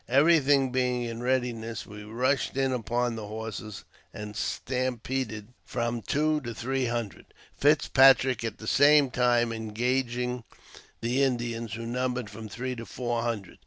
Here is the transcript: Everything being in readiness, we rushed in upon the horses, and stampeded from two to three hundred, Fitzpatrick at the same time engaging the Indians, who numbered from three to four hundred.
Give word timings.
Everything 0.09 0.71
being 0.71 1.03
in 1.03 1.21
readiness, 1.21 1.85
we 1.85 2.03
rushed 2.03 2.57
in 2.57 2.73
upon 2.73 3.15
the 3.15 3.27
horses, 3.27 3.83
and 4.11 4.35
stampeded 4.35 5.49
from 5.63 6.01
two 6.01 6.41
to 6.41 6.55
three 6.55 6.85
hundred, 6.87 7.27
Fitzpatrick 7.55 8.43
at 8.43 8.57
the 8.57 8.65
same 8.65 9.11
time 9.11 9.51
engaging 9.53 10.43
the 11.01 11.21
Indians, 11.21 11.73
who 11.75 11.85
numbered 11.85 12.31
from 12.31 12.49
three 12.49 12.75
to 12.75 12.85
four 12.87 13.21
hundred. 13.21 13.59